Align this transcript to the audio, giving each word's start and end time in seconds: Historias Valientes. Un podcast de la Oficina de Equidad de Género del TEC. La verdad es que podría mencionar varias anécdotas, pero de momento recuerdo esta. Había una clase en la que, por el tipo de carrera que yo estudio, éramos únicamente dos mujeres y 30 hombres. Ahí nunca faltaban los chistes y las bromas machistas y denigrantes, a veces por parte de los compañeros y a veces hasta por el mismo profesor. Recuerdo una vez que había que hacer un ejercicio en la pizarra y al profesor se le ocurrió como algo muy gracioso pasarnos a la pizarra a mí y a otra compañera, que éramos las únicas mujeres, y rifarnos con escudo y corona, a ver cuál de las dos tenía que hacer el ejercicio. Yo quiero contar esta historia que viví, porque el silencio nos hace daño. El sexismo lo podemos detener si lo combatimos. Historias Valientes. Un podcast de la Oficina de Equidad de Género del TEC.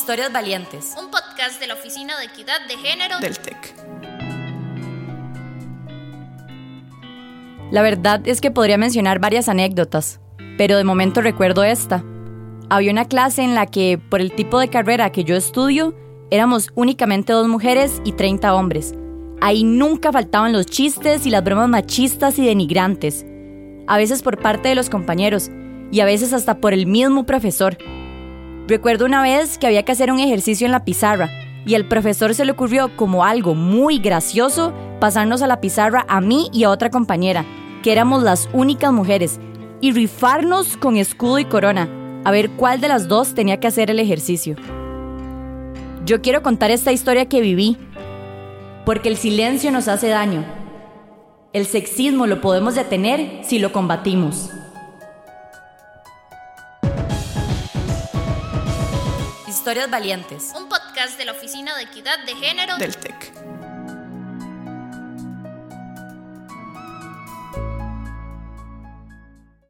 Historias 0.00 0.32
Valientes. 0.32 0.94
Un 0.98 1.10
podcast 1.10 1.60
de 1.60 1.66
la 1.66 1.74
Oficina 1.74 2.18
de 2.18 2.24
Equidad 2.24 2.66
de 2.66 2.76
Género 2.78 3.18
del 3.20 3.38
TEC. 3.38 3.74
La 7.70 7.82
verdad 7.82 8.22
es 8.24 8.40
que 8.40 8.50
podría 8.50 8.78
mencionar 8.78 9.18
varias 9.18 9.50
anécdotas, 9.50 10.18
pero 10.56 10.78
de 10.78 10.84
momento 10.84 11.20
recuerdo 11.20 11.64
esta. 11.64 12.02
Había 12.70 12.92
una 12.92 13.04
clase 13.04 13.42
en 13.42 13.54
la 13.54 13.66
que, 13.66 13.98
por 13.98 14.22
el 14.22 14.32
tipo 14.32 14.58
de 14.58 14.68
carrera 14.68 15.12
que 15.12 15.24
yo 15.24 15.36
estudio, 15.36 15.94
éramos 16.30 16.70
únicamente 16.74 17.34
dos 17.34 17.46
mujeres 17.46 18.00
y 18.02 18.12
30 18.12 18.54
hombres. 18.54 18.94
Ahí 19.42 19.64
nunca 19.64 20.12
faltaban 20.12 20.54
los 20.54 20.64
chistes 20.64 21.26
y 21.26 21.30
las 21.30 21.44
bromas 21.44 21.68
machistas 21.68 22.38
y 22.38 22.46
denigrantes, 22.46 23.26
a 23.86 23.98
veces 23.98 24.22
por 24.22 24.40
parte 24.40 24.70
de 24.70 24.76
los 24.76 24.88
compañeros 24.88 25.50
y 25.92 26.00
a 26.00 26.06
veces 26.06 26.32
hasta 26.32 26.56
por 26.56 26.72
el 26.72 26.86
mismo 26.86 27.26
profesor. 27.26 27.76
Recuerdo 28.70 29.04
una 29.04 29.20
vez 29.20 29.58
que 29.58 29.66
había 29.66 29.82
que 29.82 29.90
hacer 29.90 30.12
un 30.12 30.20
ejercicio 30.20 30.64
en 30.64 30.70
la 30.70 30.84
pizarra 30.84 31.28
y 31.66 31.74
al 31.74 31.88
profesor 31.88 32.36
se 32.36 32.44
le 32.44 32.52
ocurrió 32.52 32.96
como 32.96 33.24
algo 33.24 33.56
muy 33.56 33.98
gracioso 33.98 34.72
pasarnos 35.00 35.42
a 35.42 35.48
la 35.48 35.60
pizarra 35.60 36.06
a 36.08 36.20
mí 36.20 36.48
y 36.52 36.62
a 36.62 36.70
otra 36.70 36.88
compañera, 36.88 37.44
que 37.82 37.90
éramos 37.90 38.22
las 38.22 38.48
únicas 38.52 38.92
mujeres, 38.92 39.40
y 39.80 39.90
rifarnos 39.90 40.76
con 40.76 40.96
escudo 40.96 41.40
y 41.40 41.46
corona, 41.46 41.88
a 42.22 42.30
ver 42.30 42.50
cuál 42.50 42.80
de 42.80 42.86
las 42.86 43.08
dos 43.08 43.34
tenía 43.34 43.58
que 43.58 43.66
hacer 43.66 43.90
el 43.90 43.98
ejercicio. 43.98 44.54
Yo 46.06 46.22
quiero 46.22 46.44
contar 46.44 46.70
esta 46.70 46.92
historia 46.92 47.28
que 47.28 47.40
viví, 47.40 47.76
porque 48.86 49.08
el 49.08 49.16
silencio 49.16 49.72
nos 49.72 49.88
hace 49.88 50.06
daño. 50.06 50.44
El 51.52 51.66
sexismo 51.66 52.28
lo 52.28 52.40
podemos 52.40 52.76
detener 52.76 53.40
si 53.42 53.58
lo 53.58 53.72
combatimos. 53.72 54.52
Historias 59.60 59.90
Valientes. 59.90 60.52
Un 60.56 60.70
podcast 60.70 61.18
de 61.18 61.26
la 61.26 61.32
Oficina 61.32 61.76
de 61.76 61.82
Equidad 61.82 62.18
de 62.24 62.34
Género 62.34 62.78
del 62.78 62.96
TEC. 62.96 63.59